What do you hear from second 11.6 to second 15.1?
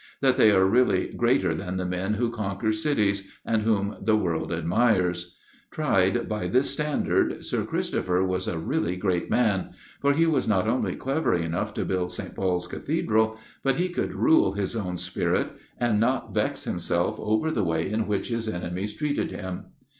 to build St. Paul's Cathedral, but he could rule his own